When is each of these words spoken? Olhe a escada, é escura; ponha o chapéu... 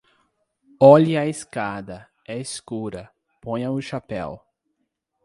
Olhe 0.79 1.15
a 1.15 1.27
escada, 1.27 2.09
é 2.27 2.35
escura; 2.39 3.11
ponha 3.39 3.69
o 3.71 3.79
chapéu... 3.79 4.39